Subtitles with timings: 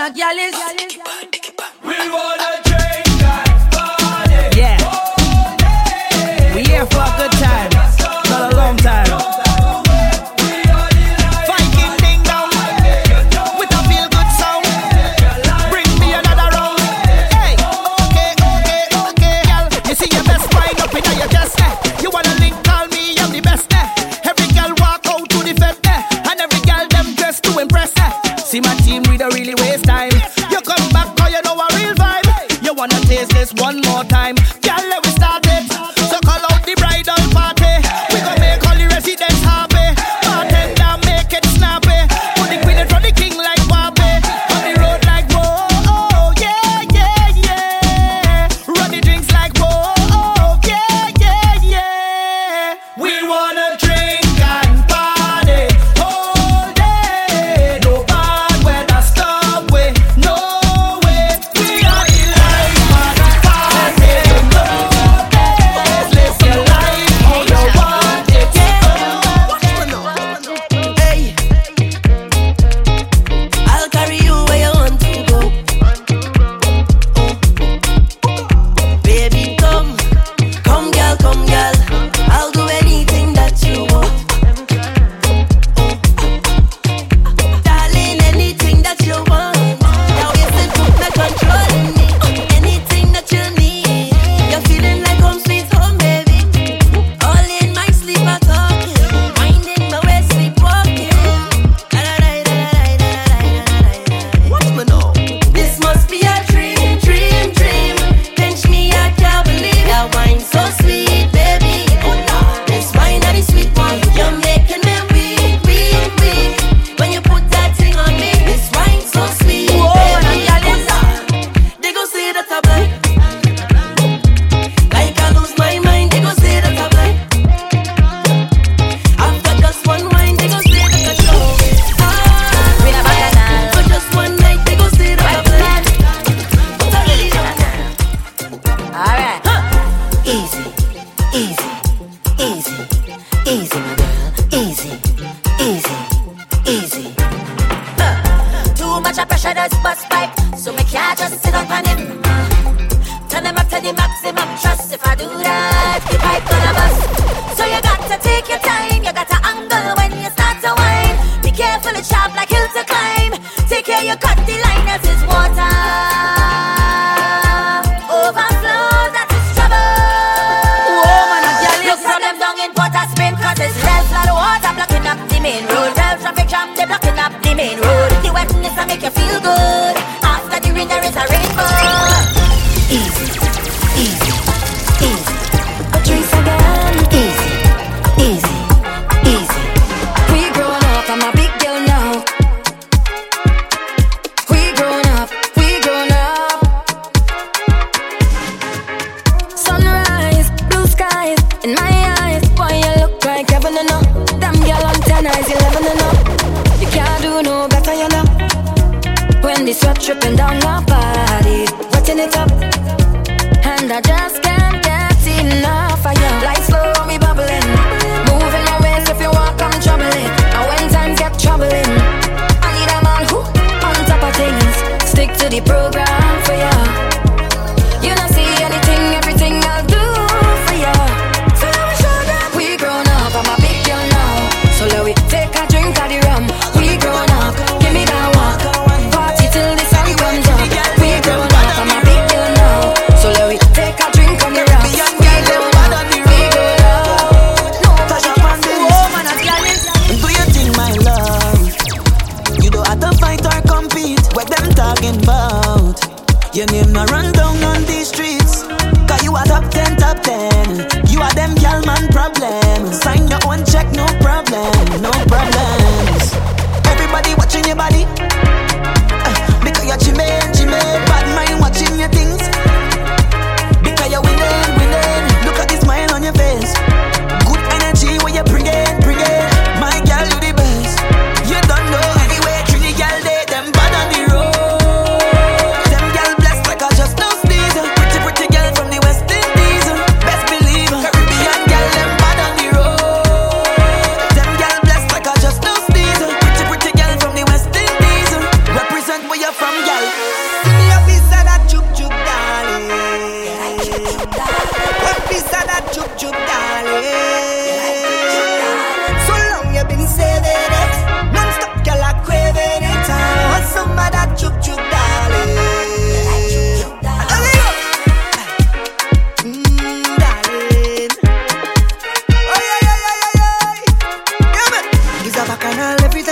[0.00, 0.54] is.
[1.84, 2.51] We wanna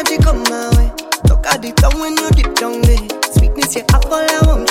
[0.01, 0.91] energy come my way.
[1.29, 3.33] Look at the tongue when you dip down there.
[3.33, 4.70] Sweetness you have all I want.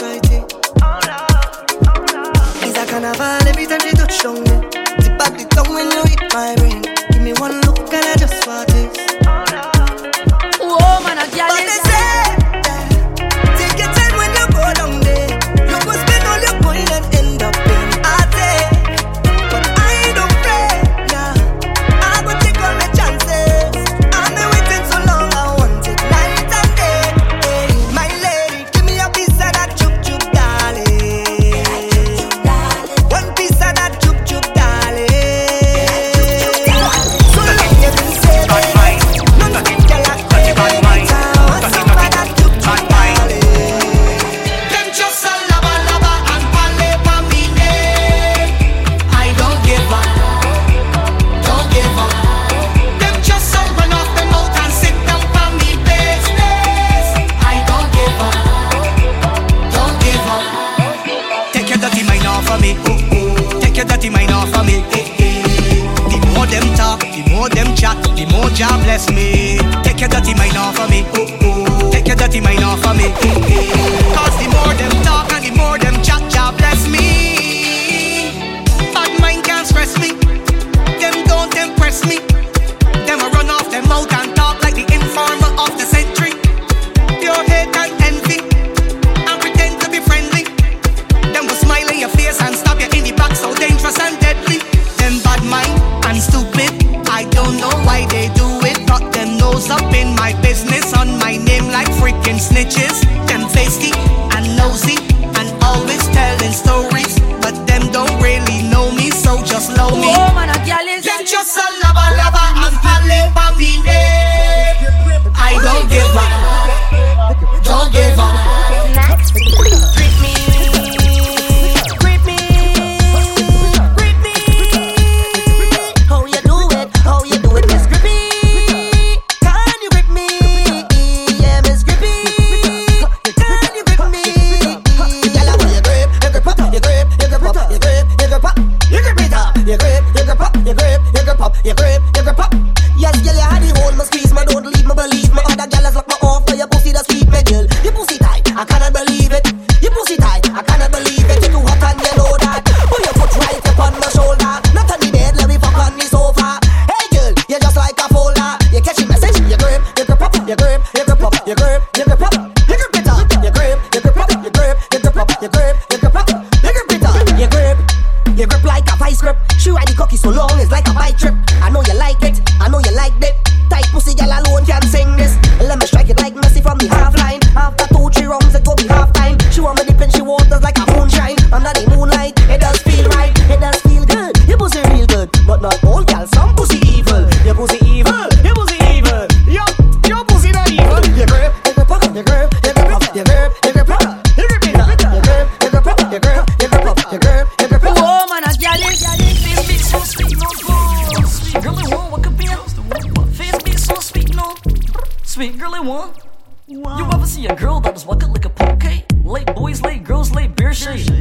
[102.29, 103.08] fucking snitches.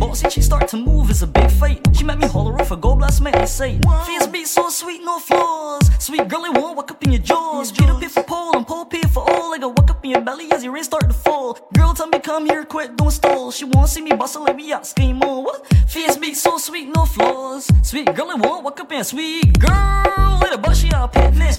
[0.09, 1.81] tossing, she start to move, it's a big fight.
[1.95, 5.19] She made me holler off a gold blast man, say, Face be so sweet, no
[5.19, 5.91] flaws.
[5.99, 7.73] Sweet girl, it won't walk up in your jaws.
[12.39, 13.51] come here quick, don't stall.
[13.51, 15.43] She won't see me bustle like we out scheme on.
[15.43, 15.67] What?
[15.89, 17.69] Face be so sweet, no flaws.
[17.83, 20.39] Sweet girl, I won't walk up and sweet girl.
[20.41, 21.13] Little bushy she out.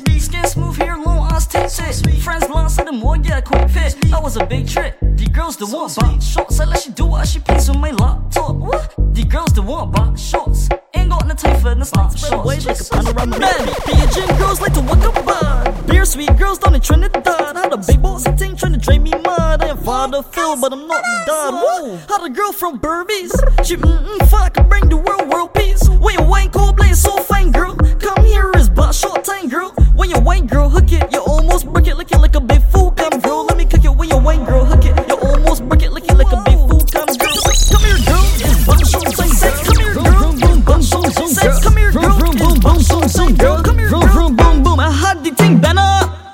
[0.05, 2.21] Be skin smooth, hair long, eyes tip sweet.
[2.21, 3.98] Friends blonde, said them one yeah, quick fit.
[4.09, 4.98] That was a big trip.
[5.01, 6.59] The girl's the one, but shorts.
[6.62, 8.55] I let she do what she please with my laptop.
[8.55, 8.95] What?
[9.13, 10.69] The girl's the one, but shorts.
[10.93, 12.48] Ain't got no time for this lot shorts.
[12.48, 13.38] Way like a panorama.
[13.38, 15.71] Man, Beijing girls like to walk up bar.
[15.88, 17.57] Beer sweet girls down in Trinidad.
[17.57, 19.62] Had a big boss sitting, trying to drain me mud.
[19.62, 21.56] I ain't father feel, but but I'm not done.
[21.56, 22.10] What?
[22.10, 23.34] How the girl from Burmese?
[23.64, 25.88] She mm-mm, fuck, I bring the world world peace.
[25.90, 27.76] When you wine cold blade, so fine, girl.
[27.76, 29.72] Come here is but short time, girl.
[29.96, 31.12] When you wine, girl, hook it.
[31.12, 32.92] You almost break it, lick it like a big fool.
[32.92, 33.96] Come, girl, let me cook it.
[33.96, 34.96] When you wine, girl, hook it.
[35.08, 36.82] You almost break it, lick it like a big fool.
[36.94, 37.38] Come, girl.
[37.74, 38.26] Come here, girl.
[38.38, 39.30] It's but short time.
[39.30, 39.64] Sex.
[39.66, 40.20] Come here, girl.
[40.20, 41.64] Boom, boom, boom, boom, Sex.
[41.64, 42.20] Come here, girl.
[42.20, 43.64] Boom, boom, boom, boom, girl.
[43.64, 44.30] Come here, girl.
[44.30, 44.80] Boom, boom.
[44.80, 45.82] I had the thing banner.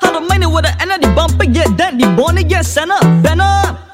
[0.01, 3.84] How the money with the energy bumper get that the bonnet get sent up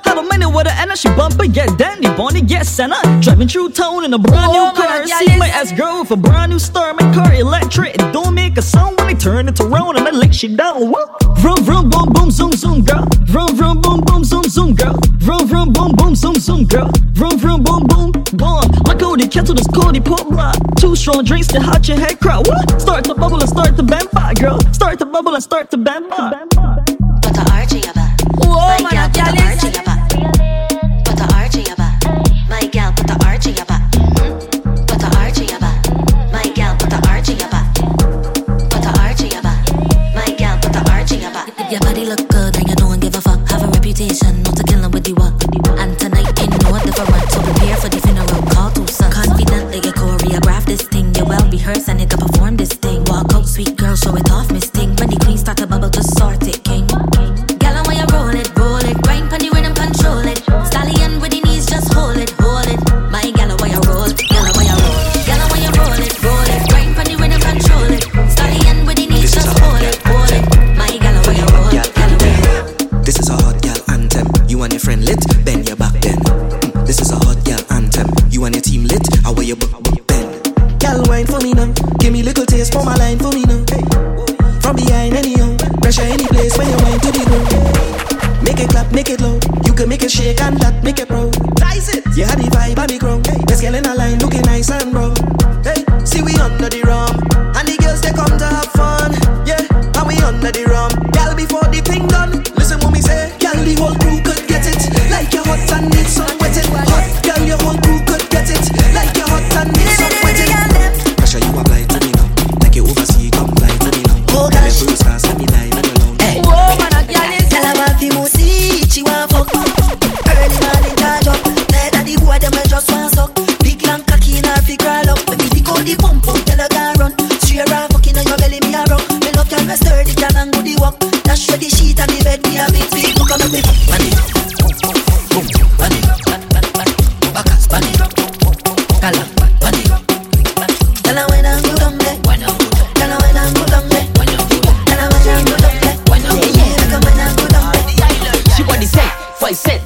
[0.53, 2.96] with an energy bumper, get dandy, bonny, get Senna.
[3.22, 5.05] Driving true tone in a brand new car.
[5.05, 6.93] See my ass girl with a brand new star.
[6.93, 10.12] My car electric, it don't make a sound when I turn it around and I
[10.12, 10.91] lick shit down.
[10.91, 11.05] Whoa.
[11.36, 13.05] Vroom, vroom, boom, boom, zoom, zoom, girl.
[13.25, 14.98] Vroom, vroom, boom, boom, zoom, zoom, girl.
[15.17, 16.91] Vroom, vroom, boom, boom, zoom, zoom, girl.
[17.13, 18.70] Vroom, vroom, boom, boom, bomb.
[18.86, 20.58] My cody kettle is cody pop blood.
[20.77, 22.48] Two strong drinks to hot your head crowd.
[22.48, 22.81] What?
[22.81, 24.60] Start to bubble and start to bend back, girl.
[24.74, 26.50] Start to bubble and start to bend back.
[26.50, 27.96] Put the RG up.
[28.43, 29.91] Whoa, my God,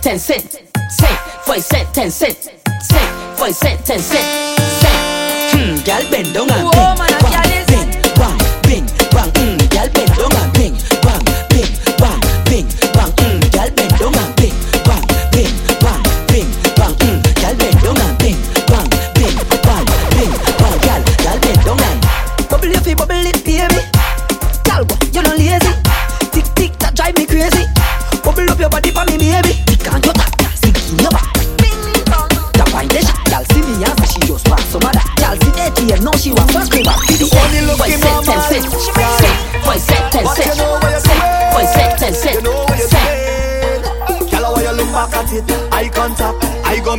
[0.05, 0.51] ten cent,
[0.91, 4.97] cent for a cent ten cent, cent for a cent ten cent, cent.
[5.51, 6.64] Hmm, gal bend down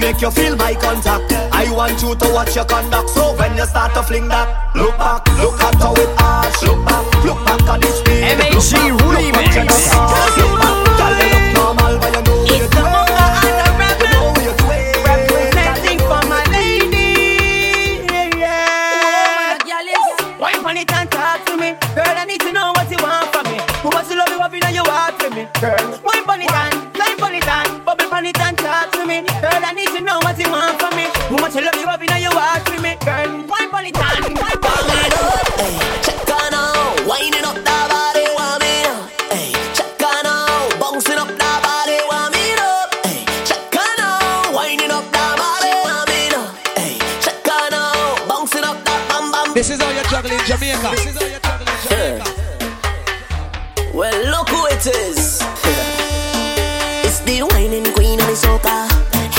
[0.07, 1.33] make you feel my contact.
[1.53, 3.11] I want you to watch your conduct.
[3.11, 6.63] So when you start to fling that, look back, look at how it arch.
[6.63, 8.23] Look back, look back at this speed.
[8.23, 8.73] MHG
[9.11, 10.56] remix.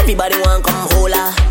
[0.09, 1.46] Everybody want come hola.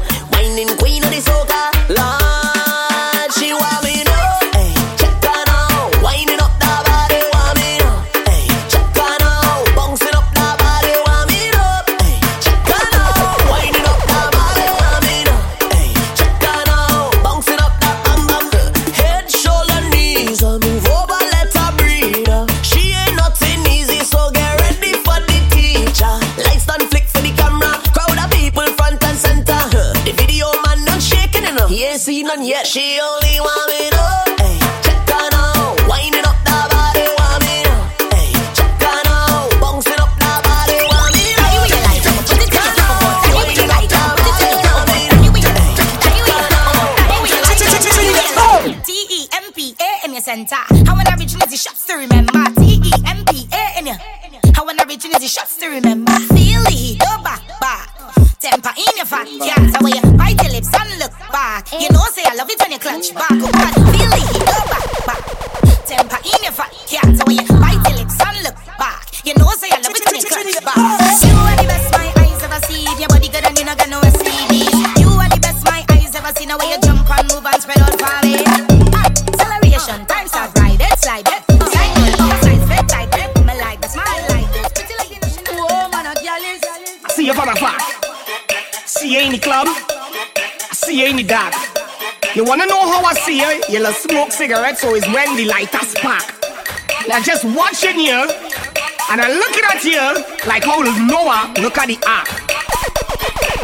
[93.68, 96.22] You'll smoke cigarettes, so it's when the lighter spark.
[97.08, 98.14] Now just watching you,
[99.10, 99.98] and I'm looking at you
[100.46, 102.30] like how Noah look at the ark.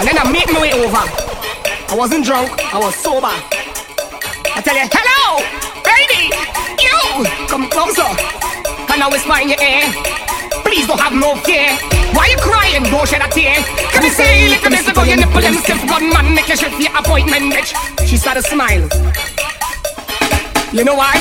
[0.02, 1.06] And then I make my way over.
[1.06, 3.30] I wasn't drunk, I was sober.
[3.30, 5.38] I tell you, hello,
[5.86, 6.34] baby,
[6.82, 6.98] you,
[7.46, 8.10] come closer.
[8.90, 9.86] Can I whisper in your ear?
[10.66, 11.78] Please don't have no fear.
[12.10, 12.82] Why you crying?
[12.90, 13.54] Don't shed a tear.
[13.94, 16.80] Can you say, little miss, about your nipple and stiff one man, make you shift
[16.80, 17.70] your appointment, bitch.
[18.04, 18.90] She started smiling.
[20.72, 21.12] You know why?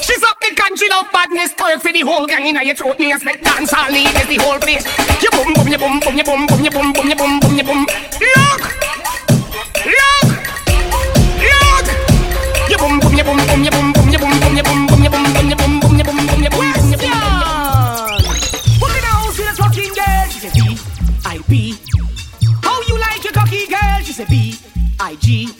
[0.00, 2.98] She's up in country love badness, Talk for the whole gang in your throat.
[2.98, 4.88] Me a spec dance all need is the whole place.
[5.20, 7.58] You boom boom you boom boom you boom boom you boom boom you boom boom
[7.58, 7.84] you boom.
[7.84, 8.62] Look,
[9.84, 10.28] look,
[11.44, 11.86] look.
[12.72, 15.02] You boom boom you boom boom you boom boom you boom boom you boom boom
[15.04, 16.56] you boom boom you boom boom you boom boom you boom boom you boom.
[16.56, 17.12] boom you boom boom the
[18.96, 20.88] boom, boom, rocking boom, boom, said boom, boom,
[22.88, 24.56] you boom, your cocky boom, She said B
[24.98, 25.55] I G.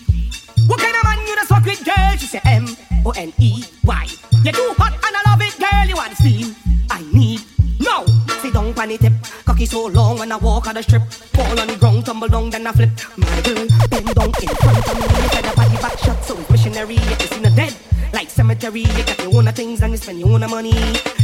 [3.07, 4.07] O N E Y.
[4.43, 5.87] you too hot and I love it, girl.
[5.87, 6.57] You are the steam
[6.91, 7.41] I need.
[7.79, 8.05] No,
[8.43, 9.13] sit down on the tip.
[9.45, 11.05] Cocky so long when I walk on the strip.
[11.07, 12.91] Fall on the ground, tumble down, then I flip.
[13.17, 15.07] My girl, bend down in front of me.
[15.23, 16.95] You said about body back shot, so it's missionary.
[16.95, 17.77] Yet just seen the dead
[18.13, 18.81] like cemetery.
[18.81, 20.75] You got your own things and you spend your own money.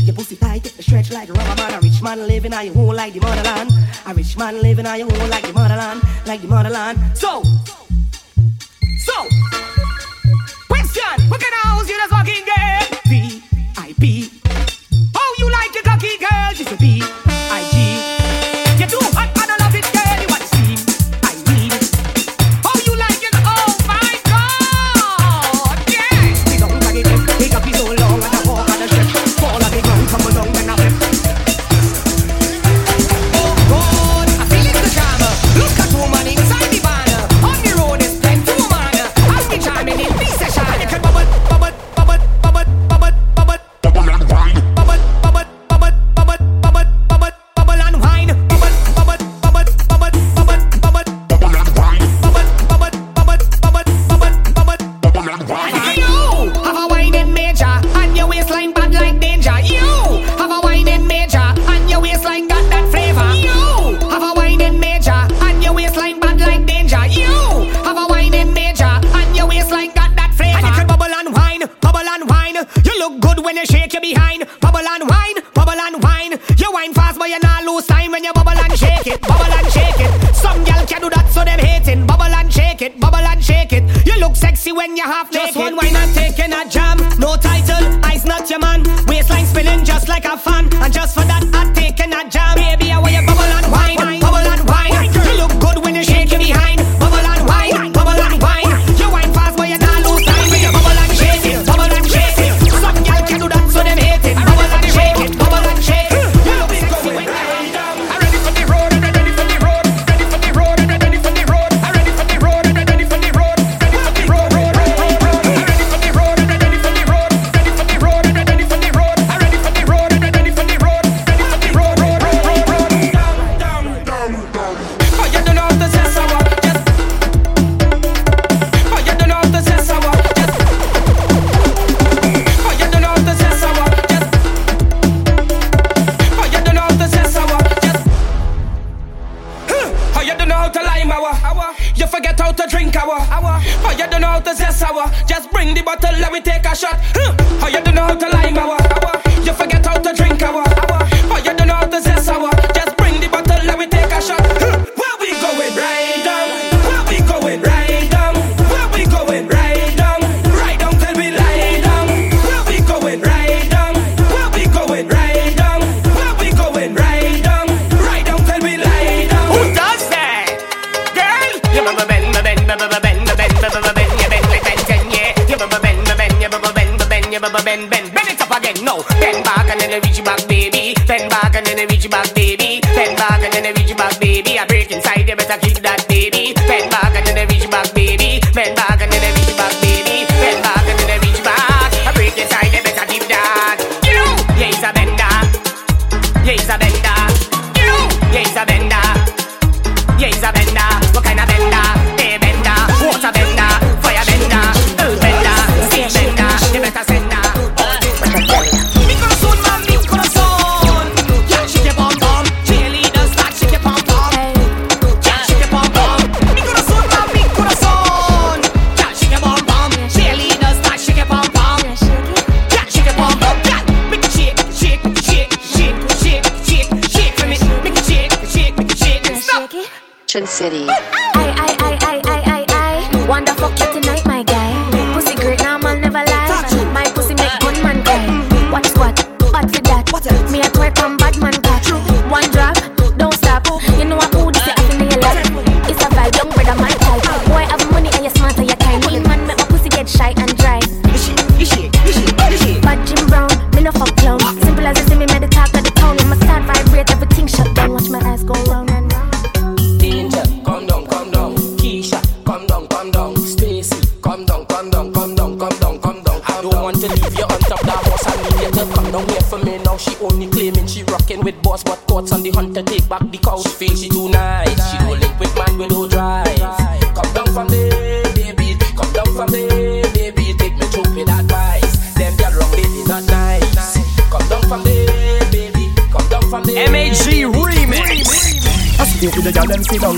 [0.06, 1.74] Your pussy tight, it stretch like rubber man.
[1.74, 3.72] A rich man living on your own like the motherland.
[4.06, 7.18] A rich man living on your own like the motherland, like the motherland.
[7.18, 7.42] So,
[8.98, 9.81] so
[16.72, 17.01] to be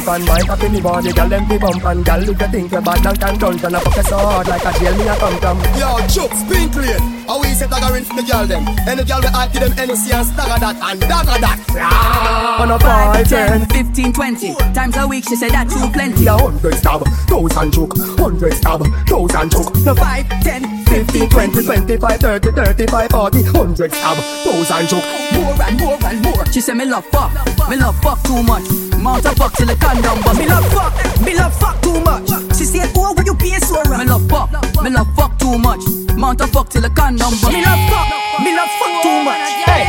[0.05, 2.05] gal them sit down pan mic up in the body, gal them fi bump and
[2.05, 4.65] gal if you think you bad and can done, turn up fuck your sword like
[4.65, 5.59] a jail me a come from.
[5.79, 7.01] Yo, Chuck, spin clean.
[7.27, 8.65] How we say dagger in for the girl them?
[8.87, 12.59] Any girl we add to them NC and stagger that and dagger that.
[12.61, 16.27] On a five, ten, 15, 20 times a week, she said that too plenty.
[16.27, 19.75] a hundred stab, thousand choke, hundred stab, thousand choke.
[19.85, 25.07] No five, ten, fifteen, twenty, twenty-five, thirty, thirty-five, forty, hundred stab, thousand choke.
[25.33, 26.47] More and more and more.
[26.53, 27.33] She said me love fuck,
[27.69, 28.84] me love fuck too much.
[29.05, 30.39] Mount a fuck till the condom bust.
[30.39, 32.27] Me love fuck, me love fuck too much.
[32.57, 33.99] She said, oh, will you pay so right?
[34.01, 34.51] Me love fuck,
[34.83, 35.85] me love fuck too much.
[36.17, 37.53] Mount a fuck till the condom bust.
[37.53, 38.09] Me love fuck,
[38.41, 39.45] me love fuck too much.
[39.69, 39.85] Hey,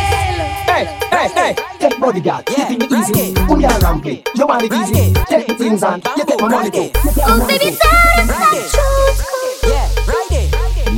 [0.68, 3.40] hey, hey, hey, take bodyguard, you think it easy?
[3.48, 4.22] Who you around play?
[4.36, 5.14] You want it easy?
[5.32, 6.92] Take the things and you take my money too.
[7.24, 7.72] Oh, baby,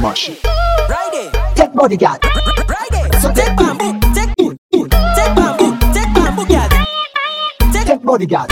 [0.02, 0.32] Mush.
[1.54, 2.24] Take bodyguard.
[2.24, 2.87] So take
[8.08, 8.50] bodyguard.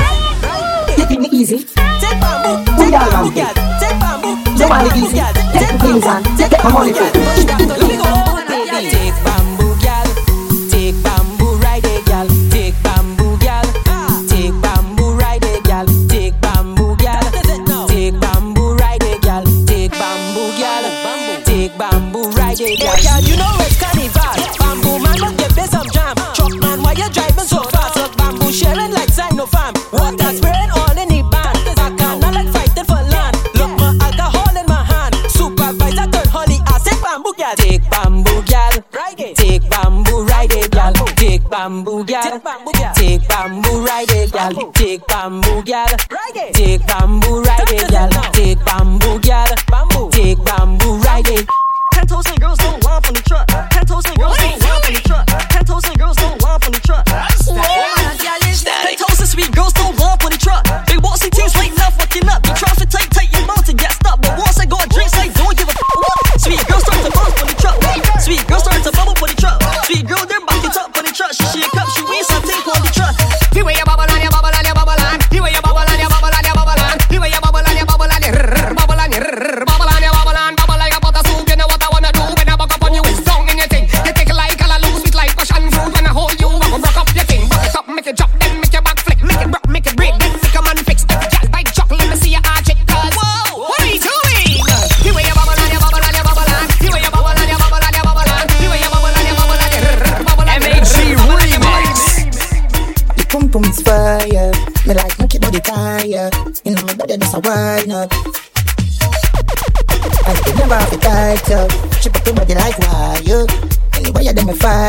[0.97, 1.59] Think it easy?
[1.59, 3.47] Take bamboo, around play?
[3.79, 5.17] Take bamboo, You want it easy?
[5.55, 7.09] Take things and take my money too.
[7.87, 8.44] Take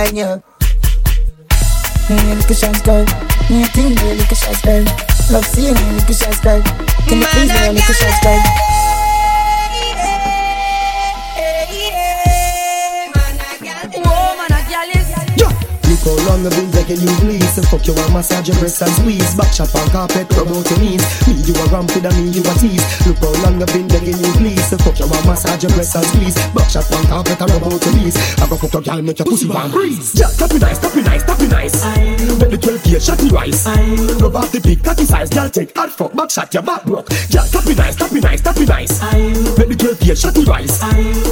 [0.07, 0.43] find you.
[2.09, 3.05] Me a little shy girl.
[3.51, 4.85] Me a thing, me a little shy girl.
[5.31, 6.63] Love seeing me a little shy girl.
[7.09, 8.76] Can you please me a little shy girl?
[16.07, 18.95] How long I've been begging you please So fuck you and massage your breasts and
[18.95, 19.35] squeeze.
[19.35, 21.03] Back shot on carpet, rub out your knees.
[21.27, 22.87] Me you a rampant and me you a tease.
[23.11, 25.99] Look how long I've been begging you please So fuck you and massage your breasts
[25.99, 26.39] and squeeze.
[26.55, 28.15] Back shot on carpet and rub out your knees.
[28.39, 29.71] I go fuck your girl make your pussy warm.
[29.75, 31.77] Breeze Yeah, tap me nice, tap me nice, tap me nice.
[32.39, 33.67] Make the 12 gauge shot me rice.
[34.23, 37.11] Rub off the big cocky size Girl take hard fuck, back shot your back broke.
[37.35, 39.03] Yeah, tap me nice, tap me nice, tap me nice.
[39.59, 40.79] Make the 12 gauge shot me rice.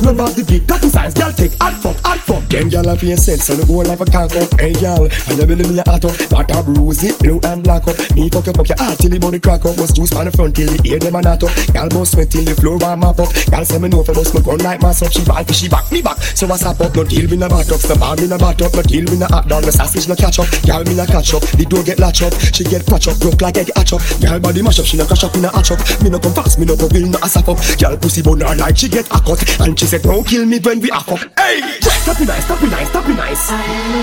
[0.03, 2.43] Rub off the big cocky size Girl take hard fuck, hard fuck.
[2.51, 5.77] Them girl have your sense the whole life a up Hey and you belly me
[5.77, 6.17] a hot up.
[6.49, 8.01] A bruise it, blue and black up.
[8.17, 9.77] Me fuck up your heart till the body crack up.
[9.77, 11.53] Bust juice on the front till the ear them a knot up.
[11.69, 13.21] Girl bust sweat till the floor warm up.
[13.21, 15.85] Up Girl say me know for bust my gun like up She ball she back
[15.93, 16.17] me back.
[16.33, 17.81] So I stop up, no deal me no bat up.
[17.85, 20.17] No ball me no bat up, no deal me no hot down No sausage no
[20.17, 21.45] catch up, girl me no catch up.
[21.45, 23.21] The door get latch up, she get patch up.
[23.21, 24.89] Broke like egg hatch up, girl body mash up.
[24.89, 25.81] She no crash up, me no hatch up.
[26.01, 27.53] Me no come fast, me no go real, no ass up.
[27.77, 29.45] Girl pussy bone her like she get a cut.
[29.61, 32.63] And she said don't kill me when we hack up Hey, stop me nice, stop
[32.65, 33.53] me nice, stop me nice.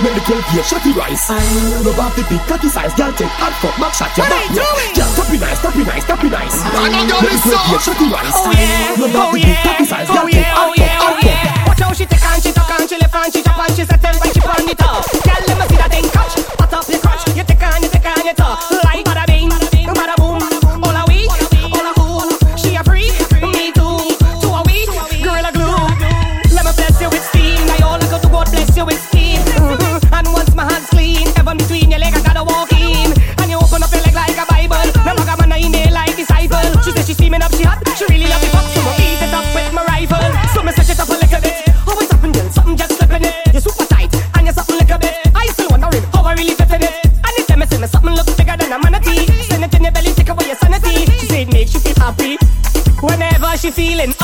[0.05, 1.29] Make the girl get shotty rice.
[1.85, 5.07] Rub off the big catty size, girl take hard fuck, back shot your back Girl
[5.07, 6.55] stop me nice, stop me nice, stop me nice.
[6.65, 8.35] I know girl Make is the girl so- rice.
[8.35, 10.73] Oh yeah, Rub off oh the big yeah, size, oh girl take yeah, hard oh
[10.75, 11.67] yeah, fuck, hard oh, fuck yeah.
[11.67, 13.83] Watch how she take and she tuck and she left and she jump and she
[13.87, 15.03] settle when she burn it up.
[15.23, 17.23] Girl, let me see that thing catch, pat up your crotch.
[17.31, 19.49] You take and you take and you tuck like bada bing,
[19.95, 20.50] bada boom.
[37.11, 37.83] She she steaming up, she hot.
[37.99, 40.23] She really love it up, so I beat it up with my rifle.
[40.55, 41.59] So me switch it up a little bit.
[41.67, 43.35] It's up and something just slipping it.
[43.51, 45.19] You're super tight, and you're something little bit.
[45.35, 46.93] I still wondering how I really fit in it.
[47.03, 49.27] And it tell me, me something look bigger than a manatee.
[49.43, 51.03] Send it in your belly, take away your sanity.
[51.19, 52.39] She said makes you feel happy.
[53.03, 54.15] Whenever she feeling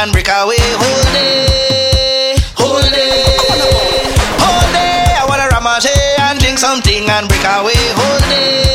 [0.00, 0.56] and break away.
[0.80, 3.20] Whole day, whole day,
[4.40, 7.76] whole day, I wanna ramage and drink something and break away.
[8.00, 8.69] Whole day,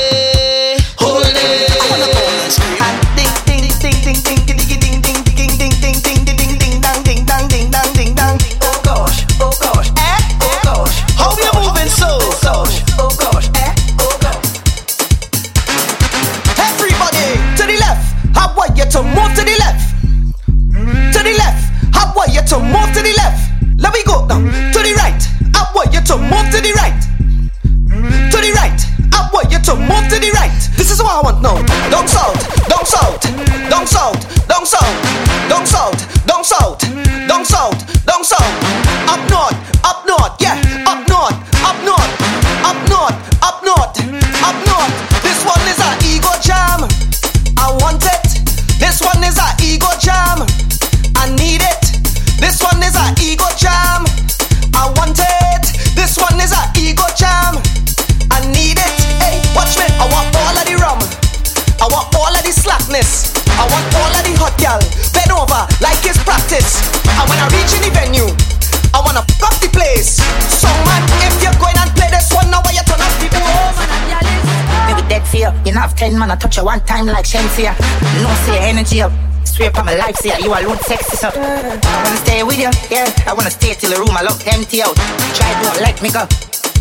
[76.06, 77.74] Ten man, I touch you one time like Shenseea.
[78.22, 79.12] No say energy up.
[79.44, 81.30] Swear upon my life, say you alone sexy so.
[81.34, 83.10] I wanna stay with you, yeah.
[83.26, 84.94] I wanna stay till the room I look empty out.
[85.34, 86.30] Try don't let me go.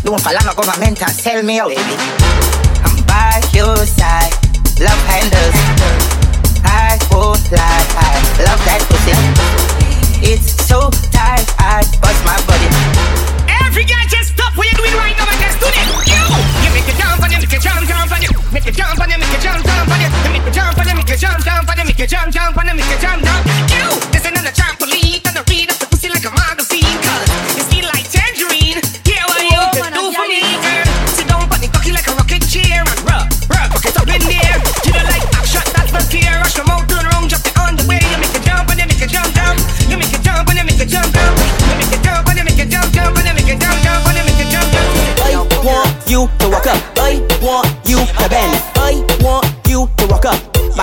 [0.05, 1.97] Don't fall on my government and sell me out, baby.
[2.85, 4.29] I'm by your side,
[4.77, 5.57] love handles.
[6.61, 8.13] I won't lie, I
[8.45, 9.17] love that pussy.
[10.21, 13.24] It's so tight, I bust my body.
[13.75, 15.83] Every guy just stop what you're doing right now and just do this.
[16.07, 16.15] You,
[16.63, 18.95] you make it jump and you make it jump, jump and you make it jump
[19.03, 21.19] and you make it jump, jump and you make it jump and you make it
[21.19, 23.43] jump, jump and you make it jump, jump and you make it jump, jump.
[24.15, 25.19] Ain't another trampoline,
[25.67, 27.27] up the pussy like a magazine, cause
[27.59, 28.79] you feel like tangerine.
[28.79, 29.59] What you
[29.91, 30.87] do for me, girl.
[31.11, 32.99] Sit down, the like a rocket chair and
[33.99, 34.55] up in there.
[34.87, 36.31] You don't like action, that's the fear.
[36.39, 36.84] Rush mouth,
[46.39, 46.81] to walk up.
[46.97, 48.55] I want you to bend.
[48.75, 49.44] I want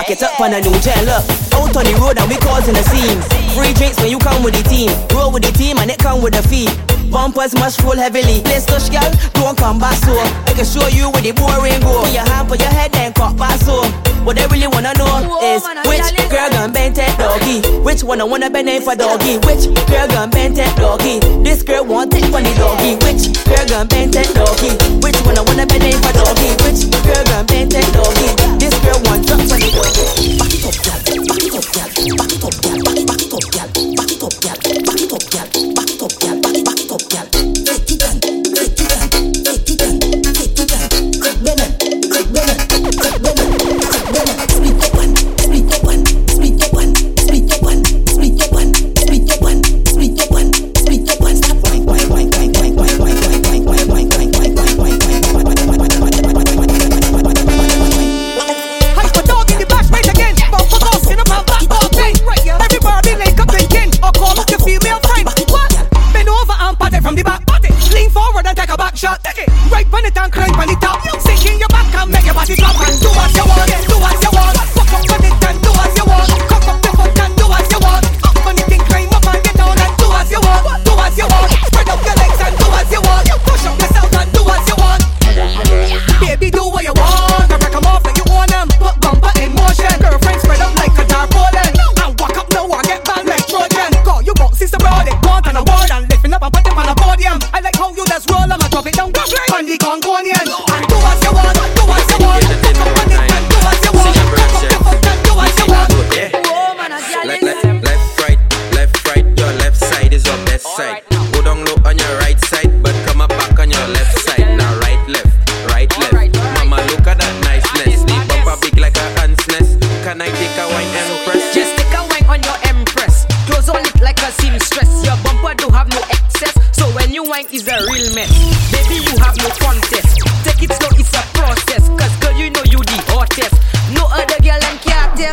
[0.03, 0.07] up.
[0.07, 0.99] Back it up on a new jet.
[1.05, 1.23] Look,
[1.55, 3.19] out on the road and we causing a scene.
[3.55, 4.91] Free drinks when you come with the team.
[5.15, 6.67] Roll with the team and it come with the fee.
[7.11, 8.41] Bumpers must roll heavily.
[8.49, 10.17] Let's touch girl, don't come back so.
[10.17, 12.01] I can show you where the boring go.
[12.03, 13.85] Put your hand, put your head, then cut back so.
[14.25, 17.61] What they really wanna know is which girl gon' bend that doggy.
[17.83, 19.37] Which one I wanna bend it for doggy.
[19.45, 21.19] Which girl gon' bend that doggy.
[21.43, 22.95] This girl want it for the doggy.
[23.03, 24.73] Which girl gon' bend that doggy.
[25.03, 26.49] Which one I wanna bend it for doggy.
[26.65, 26.87] Which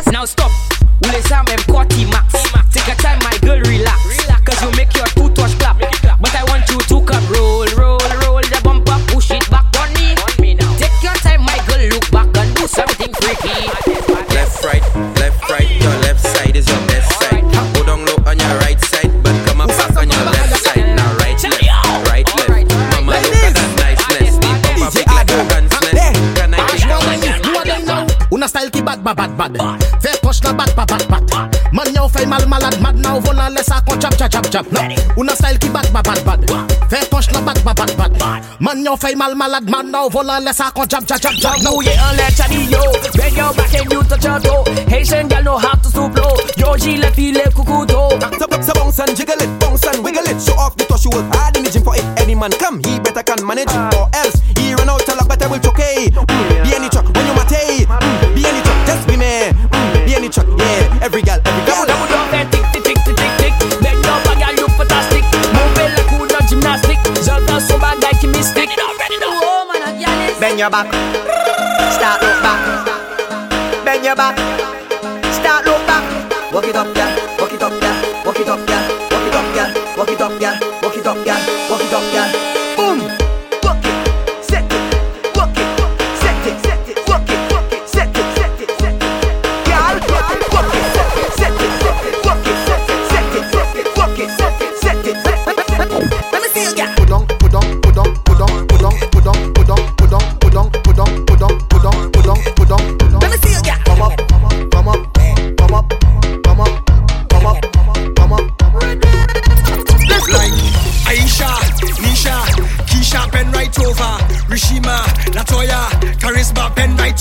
[0.09, 0.51] Now stop,
[1.03, 2.33] We'll armes aiment quoi qui max
[2.71, 3.60] Take a time my girl
[34.51, 34.65] job.
[34.71, 34.81] No,
[35.17, 36.71] una style ki bad bad bad, bat.
[36.89, 37.75] Fais poche la bad bad.
[37.97, 38.43] bat bat.
[38.59, 41.55] Man yo fait mal malade, man now vola laisse à con jab jab jab jab.
[41.57, 42.37] ye yeah, let's
[42.69, 42.81] yo.
[43.15, 44.63] Bend your back and you touch your toe.
[44.87, 46.35] Haitian gal know how to soup low.
[46.57, 48.19] Yo gilet filet coucou toe.
[48.61, 50.41] Sa bounce and jiggle it, bounce and wiggle it.
[50.41, 52.05] Show off the touch you work hard in the gym for it.
[52.19, 54.20] Any man come, he better can manage it or.
[70.61, 70.93] Your back.
[71.91, 73.83] Start look back.
[73.83, 74.37] Bend your back.
[75.33, 76.53] Start look back.
[76.53, 77.10] Walk it up, girl.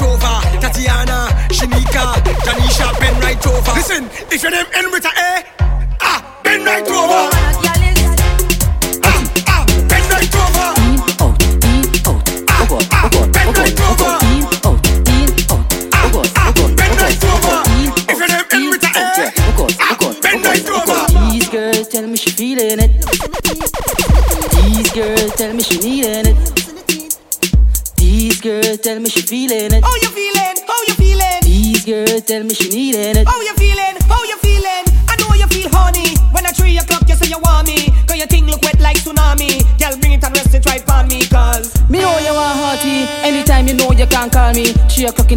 [0.02, 0.34] Over.
[0.60, 3.72] Tatiana, Shanika, Janisha, pen right over.
[3.72, 5.59] Listen, if your name end with a A,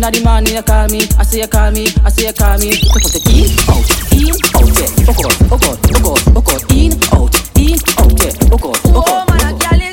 [0.03, 0.99] Three o'clock in the morning you call me.
[1.17, 1.87] I say you call me.
[2.03, 2.75] I say you call me.
[2.75, 5.07] In, out, in, out, yeah.
[5.07, 6.61] Oh God, oh God, oh God, oh God.
[6.75, 8.51] In, out, in, out, yeah.
[8.51, 9.27] Oh God, oh God.
[9.31, 9.33] Oh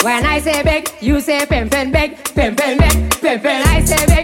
[0.03, 3.63] when I say beg, you say pen pen beg, pen pen beg, pen pen.
[3.69, 4.20] I say beg,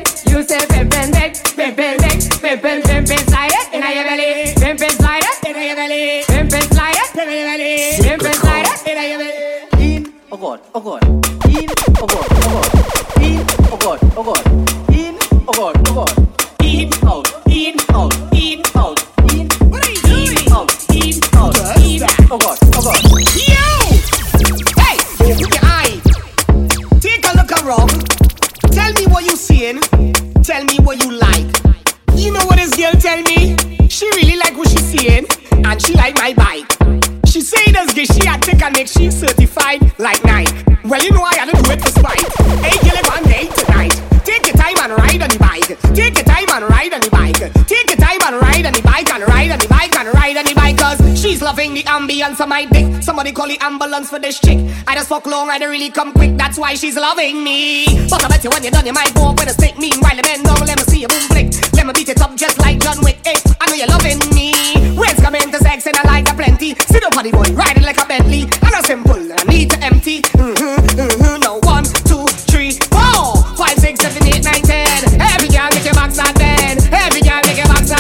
[40.97, 42.25] Well, you know I had to do it for spite.
[42.65, 43.93] Hey, girl, one day tonight.
[44.25, 45.69] Take your time and ride on the bike.
[45.93, 47.37] Take your time and ride on the bike.
[47.69, 50.39] Take your time and ride on the bike and ride on the bike and ride
[50.39, 50.79] on the bike.
[50.79, 53.03] Cause she's loving the ambience of my dick.
[53.03, 54.57] Somebody call the ambulance for this chick.
[54.89, 56.35] I just fuck long, I don't really come quick.
[56.39, 57.85] That's why she's loving me.
[58.09, 59.77] But I bet you when you're done, you might up with a stick.
[59.77, 61.53] Meanwhile, I bend down, let me see you boom flick.
[61.77, 63.21] Let me beat it up just like John Wick.
[63.21, 64.57] Hey, I know you're loving me.
[64.97, 66.75] When's coming to sex and I like that plenty.
[66.89, 68.49] Sit up on the boy, ride it like a Bentley.
[68.49, 70.23] And a simple, I need to empty.
[70.23, 70.56] Mm-hmm,
[70.97, 71.67] mm-hmm.
[71.67, 75.21] One, two, three, four, five, six, seven, eight, nine, ten.
[75.21, 76.19] Every girl make box.
[76.19, 77.93] Every girl make box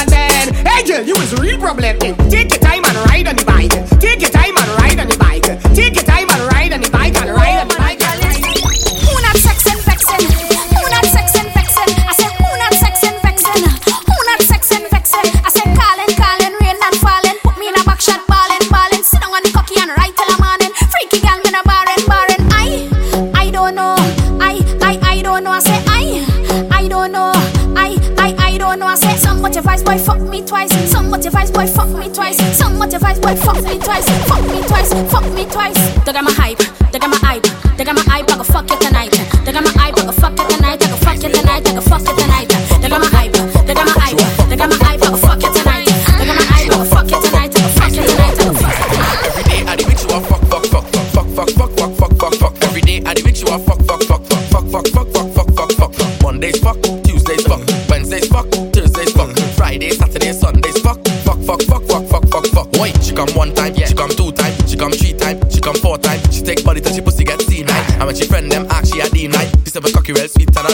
[1.06, 1.98] you is a real problem.
[2.30, 2.55] Take
[29.86, 30.72] boy fuck me twice.
[30.90, 32.36] Some what boy fuck me twice.
[32.58, 34.08] Some what boy fuck me twice.
[34.28, 34.92] Fuck me twice.
[35.12, 35.78] Fuck me twice.
[36.04, 36.58] They got my hype.
[36.92, 37.46] They got my hype.
[37.76, 38.30] They got my hype.
[38.30, 39.12] I go fuck you tonight.
[39.44, 39.96] They got my hype.
[39.96, 40.82] I go fuck you tonight.
[40.82, 41.68] I go fuck you tonight.
[41.68, 42.25] I go fuck you tonight.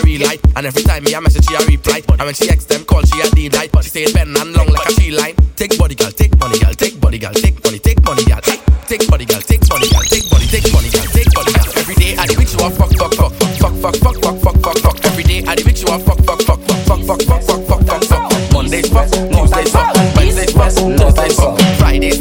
[0.03, 0.41] Real light.
[0.57, 2.03] And every time me a message she a reply.
[2.09, 3.71] And when she ex them call she a D night.
[3.83, 5.35] She say it bend and long like a she line.
[5.57, 8.63] Take body girl, take money girl, take body girl, take money, take money girl, take
[8.87, 11.67] take body girl, take money girl, take body, take money girl, take body girl.
[11.77, 14.79] Every day I bitch you a fuck fuck fuck fuck fuck fuck fuck fuck fuck
[14.79, 15.05] fuck.
[15.05, 17.83] Every day I bitch you a fuck fuck fuck fuck fuck fuck fuck fuck fuck
[17.87, 18.53] fuck fuck.
[18.53, 22.13] Mondays fuck, Tuesdays fuck, Wednesdays fuck, Thursdays fuck, Friday,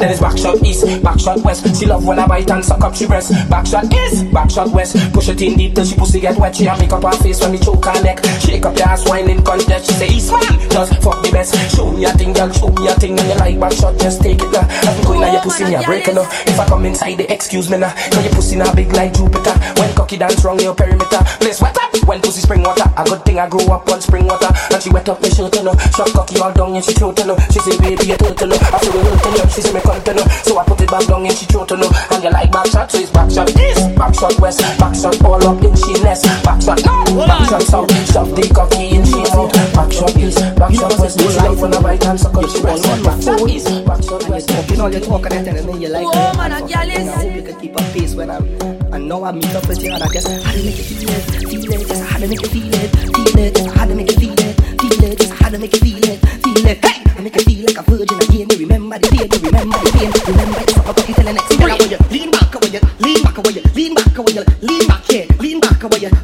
[0.00, 1.64] then it's back shot east, back shot west.
[1.78, 3.32] She love when I bite and suck up she breast.
[3.50, 4.96] Back shot east, back shot west.
[5.12, 6.56] Push it in deep till she pussy get wet.
[6.56, 8.24] She a make up her face when me choke her neck.
[8.40, 9.86] Shake up your ass wine in contest.
[9.86, 11.54] She say east man, just fuck the best.
[11.74, 13.18] Show me a thing, girl, show me a thing.
[13.18, 14.66] And you like back shot, just take it now.
[14.94, 16.28] Been going on your pussy, me a break now.
[16.46, 17.92] If I come inside, they excuse me now.
[18.10, 19.54] Cause your pussy now big like Jupiter.
[19.78, 21.20] When cocky dance wrong your perimeter.
[21.36, 22.88] Place wet up when pussy spring water.
[22.96, 24.48] A good thing I grew up on spring water.
[24.72, 25.76] And she wet up me shirt, you know.
[25.92, 27.36] Shot cocky all down and she throat, you know.
[27.52, 28.68] She say baby you turtle, you know.
[28.72, 29.44] I feel it hurt, you know.
[29.52, 30.24] She say me cunt, you know.
[30.48, 31.90] So I put it back down and she throat, you know.
[32.10, 35.20] And you like back shot, so it's back shot east, back shot west, back shot
[35.24, 36.24] all up in she nest.
[36.40, 39.52] Back shot no, back shot south, shove the cocky in she mouth.
[39.76, 41.20] Back shot east, back shot west.
[41.20, 42.84] She life on the right hand, so come she breast.
[43.04, 44.48] Back shot east, back shot west.
[44.70, 47.08] You know you talk and I telling me you like Oh, man, a girl is-
[47.08, 48.77] I hope you can keep a pace when I'm I
[49.08, 51.24] know I meet up with you and I just how to make you feel it,
[51.48, 54.10] feel it, just how to make you feel it, feel it, just how to make
[54.12, 56.84] you feel it, feel it, just how to make you feel it, feel it.
[56.84, 58.46] Hey, I make you feel like a virgin again.
[58.52, 61.78] You remember the pain, you remember the pain, remember the sucker cocky telling next girl
[61.80, 62.60] when you lean back, you
[63.00, 66.17] lean back, you lean back, you lean back here, lean back, when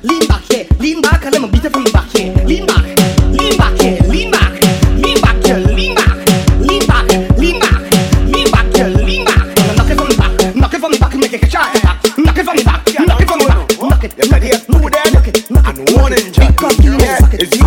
[17.36, 17.63] It's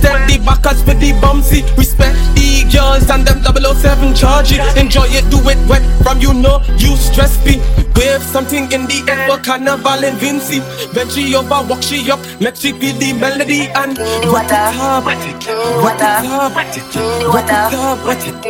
[0.00, 1.62] for the waist and the backers for the bumsy.
[1.76, 4.60] Respect the girls and them 007 charge it.
[4.76, 7.60] Enjoy it, do it wet from you know you stress me.
[7.96, 10.60] Wave something in the air for carnival and Vincy.
[10.94, 13.96] Bend she over, walk she up, make she feel the melody and
[14.32, 18.46] wet it up, wet it up, wet it up, wet it up, wet it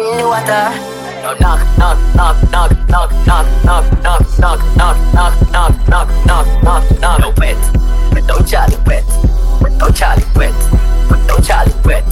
[0.50, 0.96] up.
[1.26, 7.00] Knock, knock, knock, knock, knock, knock, knock, knock, knock, knock, knock, knock, knock, knock, knock,
[7.00, 7.20] knock.
[7.20, 7.58] No wet,
[8.12, 9.04] but don't Charlie wet,
[9.60, 10.85] but don't Charlie wet, but
[11.36, 12.04] don't Charlie wet,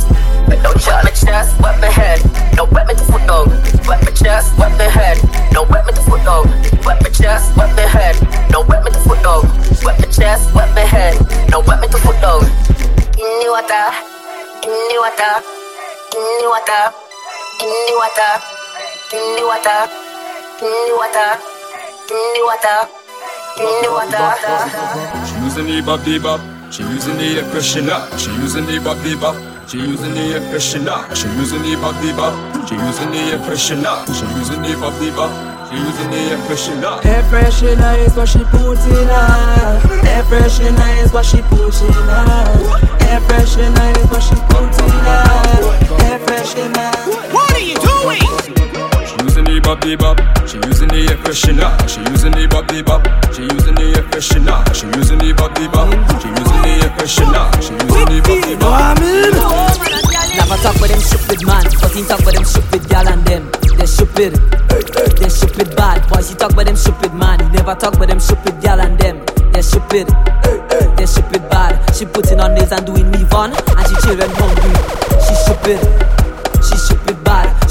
[0.47, 1.11] but don't Charlie.
[1.15, 2.21] Chest, wet my head,
[2.57, 3.49] no wet foot dog.
[3.89, 5.17] Wet my chest, wet my head,
[5.53, 6.47] no wet me to foot dog.
[6.85, 8.17] Wet my chest, wet my head,
[8.51, 9.45] no wet me to foot dog.
[9.85, 11.17] Wet my chest, wet my head,
[11.51, 12.43] no wet me to foot dog.
[12.45, 12.51] In
[13.41, 13.87] the water,
[14.69, 15.41] in the water,
[16.13, 16.93] in the water,
[17.65, 18.33] in the water.
[19.13, 19.89] In the water,
[20.61, 21.31] in the water,
[22.11, 22.79] in the water,
[23.61, 24.35] in the water.
[26.75, 28.03] She using the air freshener.
[28.19, 29.39] She using the bop the bop.
[29.71, 31.07] She using the air freshener.
[31.15, 32.35] She using the bop the bop.
[32.67, 34.03] She using the air freshener.
[34.11, 35.31] She using the bop the bop.
[35.71, 36.99] She using the air freshener.
[37.07, 39.79] Air freshener is what she put in her.
[40.03, 42.43] Air freshener is what she put in her.
[43.07, 45.23] Air freshener is what she put in her.
[46.11, 46.91] Air freshener.
[47.31, 48.44] What are you doing?
[49.55, 50.19] She using the bop the bop.
[50.51, 51.71] She using the air freshener.
[51.87, 53.07] She using the bop the bop.
[53.31, 54.59] She using the air freshener.
[54.75, 55.95] She using the bop the bop.
[56.19, 57.47] She using the air freshener.
[57.63, 58.99] She using the bop the bop.
[60.35, 63.47] Never talk with them stupid man, but he talk with them stupid gal and them.
[63.79, 64.35] They stupid,
[65.23, 66.03] they stupid bad.
[66.11, 67.39] Boys, he talk with them stupid man.
[67.39, 69.23] He never talk with them stupid gal and them.
[69.55, 70.11] They stupid,
[70.99, 71.79] they stupid bad.
[71.95, 74.75] She putting on nails and doing me fun, and she children hungry.
[75.23, 76.24] She stupid, she stupid bad.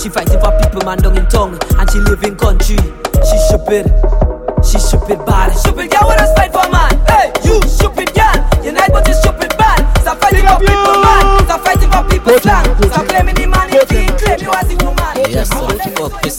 [0.03, 2.75] She fighting for people man down in tongue, and she live in country.
[3.23, 3.87] She stupid,
[4.61, 5.55] she stupid bad.
[5.55, 6.91] Stupid girl wanna fight for man.
[7.07, 9.79] Hey, you stupid girl, you nice but you stupid bad.
[10.01, 11.45] Stop fighting for people man.
[11.45, 12.65] Stop fighting for people slang.
[12.91, 15.31] Stop blaming the man if he claim you as a woman.
[15.31, 16.37] Yes, so fuck is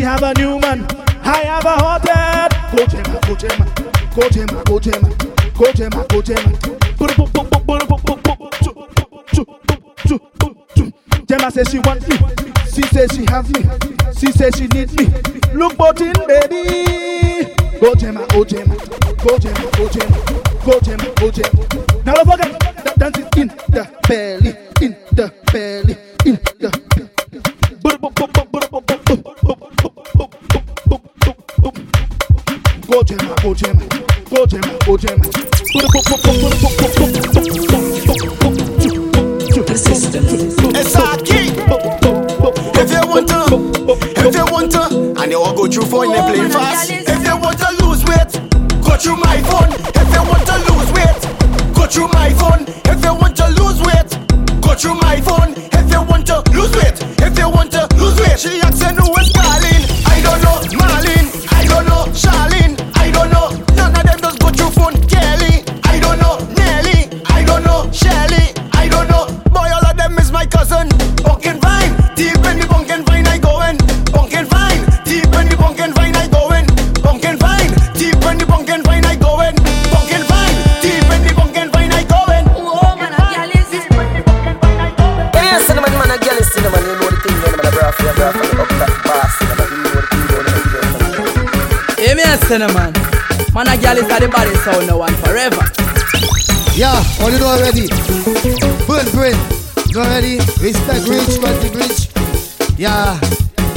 [0.00, 0.86] she have a new man.
[1.22, 2.52] I have a hot head.
[2.74, 3.66] Go Gemma, go Gemma,
[4.16, 5.10] go Gemma, go Gemma,
[5.52, 6.58] go Gemma, go Gemma.
[11.26, 12.16] Gemma says she wants me.
[12.72, 13.62] She says she has me.
[14.18, 15.04] She says she needs me.
[15.52, 17.54] Look button, baby.
[17.78, 19.59] Go Gemma, go Gemma, go Gemma, go Gemma,
[92.50, 92.90] cinnamon.
[93.54, 95.62] Man, a girl is the body sound now and forever.
[96.74, 97.86] Yeah, all you know already.
[98.90, 99.38] Burn, burn.
[99.86, 100.42] You already?
[100.58, 102.10] Respect rich, the rich.
[102.74, 103.14] Yeah,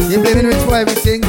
[0.09, 1.21] they blaming rich for everything.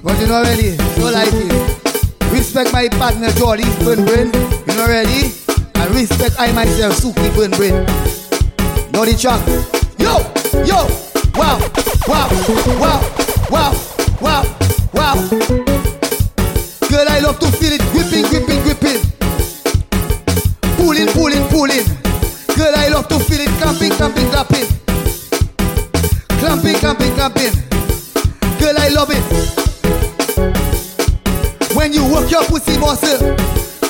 [0.00, 2.32] But you know already, so like it.
[2.32, 4.32] Respect my partner Jordy, burn, burn.
[4.64, 5.28] You know already?
[5.76, 7.84] And respect I myself, Suki, burn, burn.
[8.96, 9.44] Know the track.
[10.00, 10.24] Yo,
[10.64, 10.88] yo,
[11.36, 11.60] wow,
[12.08, 12.32] wow,
[12.80, 13.00] wow,
[13.52, 13.72] wow,
[14.24, 14.42] wow,
[14.94, 15.57] wow
[17.28, 19.04] love to feel it gripping, gripping, gripping.
[20.80, 21.84] Pulling, pulling, pulling.
[22.56, 24.64] Girl, I love to feel it clamping, clamping, clamping.
[26.40, 27.52] Clamping, clamping, clamping.
[28.56, 29.20] Girl, I love it.
[31.76, 33.18] When you work your pussy muscle.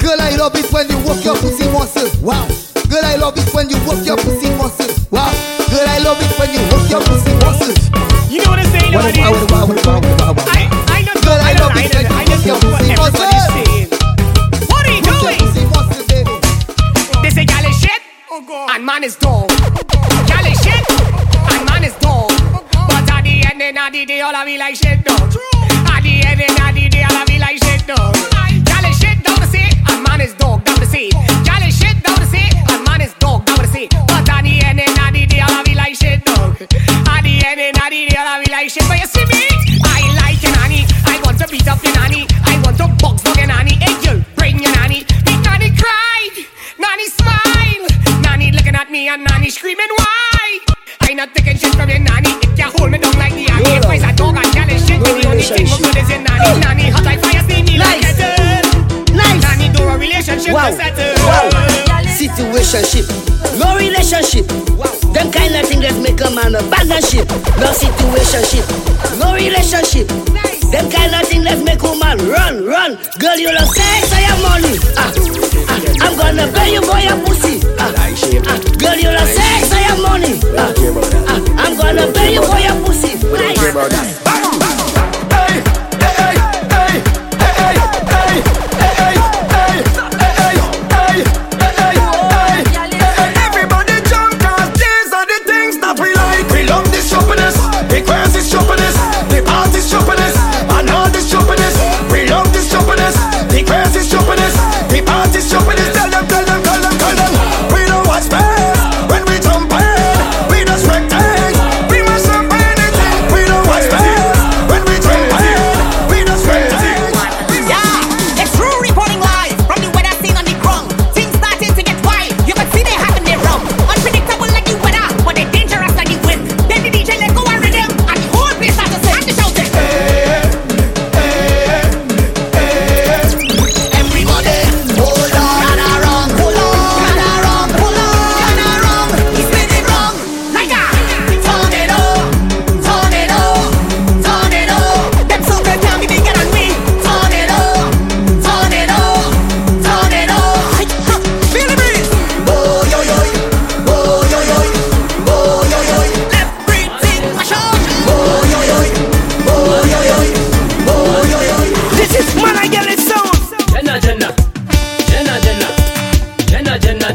[0.03, 2.11] Girl, I love it when you work your pussy muscle.
[2.21, 2.43] Wow.
[2.91, 4.91] Girl, I love it when you work your pussy muscle.
[5.13, 5.31] Wow.
[5.71, 7.28] Girl, I love it when you work your pussy
[24.59, 25.48] like shit don't.
[62.59, 63.07] relationship.
[63.55, 64.47] No relationship.
[65.15, 67.31] Them kind of things that make a man abandon ship.
[67.63, 68.67] No situationship.
[69.23, 70.09] No relationship.
[70.75, 72.99] Them kind of things that make a man run, run.
[73.23, 74.75] Girl, you love sex or your money.
[74.99, 75.15] Ah,
[75.71, 77.63] ah, I'm gonna pay you for your pussy.
[77.79, 80.35] Ah, ah, girl, you love sex or your money.
[80.59, 80.75] Ah,
[81.31, 83.15] ah, I'm gonna pay you for your pussy.
[83.23, 83.63] Nice.
[83.71, 84.18] Ah, ah.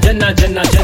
[0.02, 0.82] Jenna, Jenna, Jenna.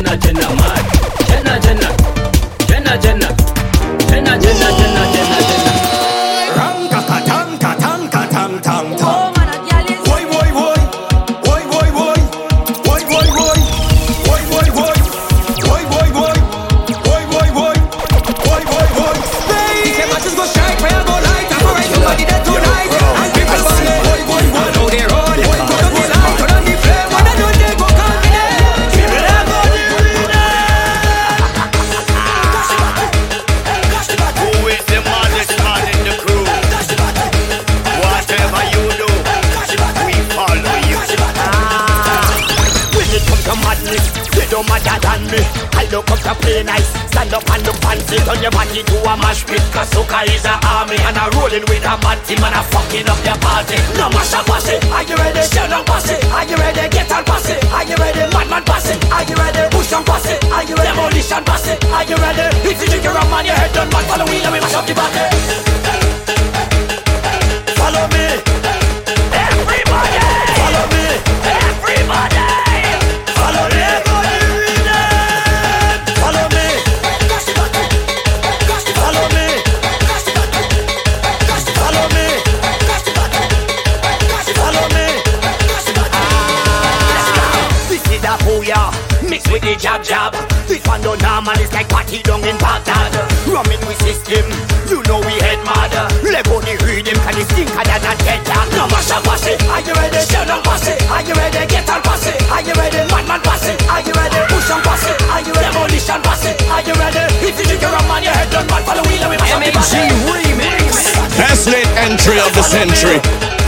[111.59, 113.58] slate entry of the century.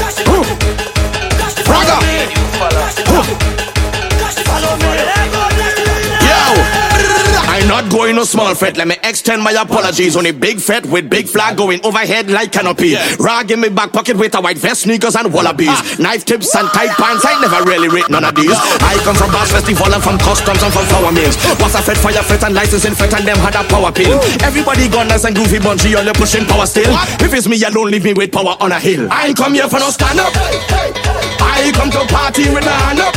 [8.14, 8.78] no small fret.
[8.78, 10.16] Let me extend my apologies.
[10.16, 12.96] Only big fat with big flag going overhead like canopy.
[13.20, 15.70] Rag in my back pocket with a white vest, sneakers and wallabies.
[15.70, 15.96] Ah.
[16.00, 17.26] Knife tips and tight pants.
[17.26, 18.52] I never really read none of these.
[18.54, 21.36] I come from Bass Festival and from customs and from flower mills.
[21.60, 24.20] What's a fed, fire fed and licensing fed and them had a power pill.
[24.44, 26.92] Everybody gone nice and groovy bungee on your pushing power still.
[27.20, 29.08] If it's me alone, leave me with power on a hill.
[29.12, 30.34] I ain't come here for no stand up.
[30.34, 31.31] Hey, hey, hey.
[31.42, 33.16] I come to party with up.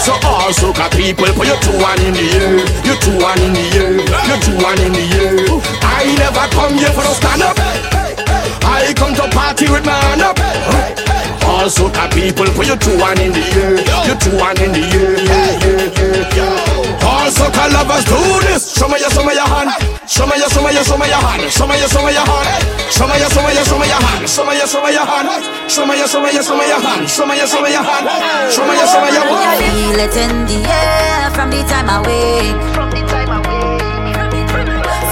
[0.00, 3.52] So all soca people, put your two one in the air, your two one in
[3.52, 3.92] the air,
[4.28, 5.60] your two one in the air.
[5.84, 7.56] I never come here for no stand up.
[8.64, 11.03] I come to party with up.
[11.64, 14.84] All soca people, put your two one in the air, your two one in the
[14.84, 15.16] air.
[15.16, 17.08] Yeah, yeah, yeah.
[17.08, 18.76] All soca lovers do this.
[18.76, 19.72] Show me your, show me your hand.
[20.04, 21.40] Show me your, show me your, show me your hand.
[21.48, 22.60] Show me your, show me your hand.
[22.92, 24.28] Show me your, show me your, show me your hand.
[24.28, 25.24] Show me your, show me your hand.
[25.72, 27.08] Show me your, show me your, show me your hand.
[27.08, 28.04] Show me your, show me your hand.
[28.52, 29.56] Show me your, show me your hand.
[29.64, 32.60] Feel it in the air from the time I wake.
[32.76, 33.80] From the time I wake.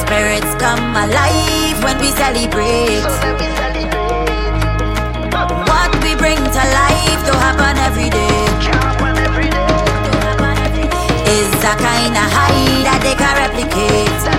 [0.04, 3.08] Spirits come alive when we celebrate.
[3.08, 3.48] What we
[6.22, 8.46] bring to life to happen every day.
[11.34, 14.31] Is a kind of high that they can replicate.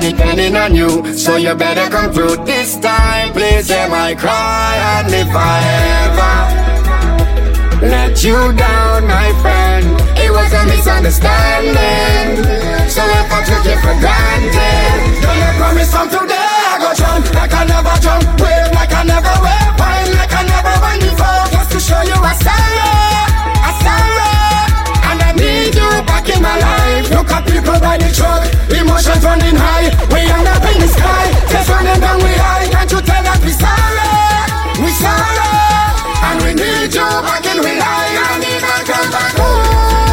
[0.00, 3.32] Depending on you, so you better come through this time.
[3.32, 5.60] Please hear my cry, and if I
[6.04, 9.86] ever let you down, my friend,
[10.18, 12.44] it was a misunderstanding.
[12.88, 17.24] So if I took it for granted, then I promise from today I go jump
[17.34, 19.69] like I never jump, wave like I never wave,
[26.06, 27.10] back in my life.
[27.10, 29.88] Look at people by the truck, emotions running high.
[30.12, 32.68] We end up in the sky, just running down we high.
[32.70, 34.12] Can't you tell that we sorry,
[34.82, 35.48] we sorry,
[36.26, 38.10] and we need you back in we high.
[38.18, 40.09] I need my come back Come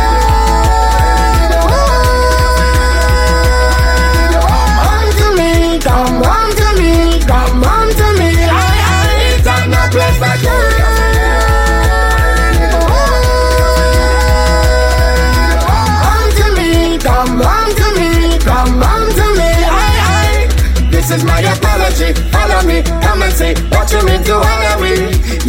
[21.18, 22.14] is my apology.
[22.32, 24.96] Follow me, come and see what you mean to honor me.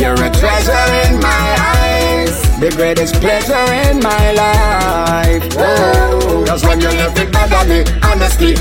[0.00, 1.46] You're a treasure in my
[1.76, 5.44] eyes, the greatest pleasure in my life.
[5.56, 8.54] Oh, cause when you left it bother me, honestly,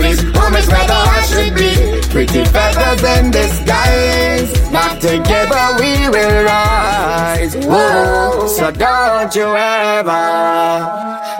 [0.00, 1.72] please, home is where the heart should be.
[2.10, 7.54] Pretty feathers in disguise, not together we will rise.
[7.54, 10.22] Whoa, so don't you ever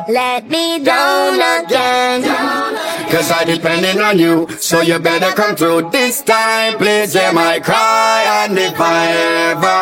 [0.08, 2.79] Let me down again.
[3.10, 6.78] Cause I depending on you, so you better come through this time.
[6.78, 9.10] Please hear my cry, and if I
[9.50, 9.80] ever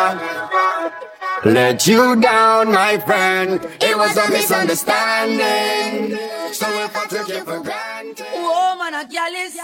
[1.45, 3.61] let you down, my friend.
[3.81, 6.17] It was a misunderstanding.
[6.53, 8.25] So if I took you for granted.
[8.33, 9.57] Oh man, a gyal is.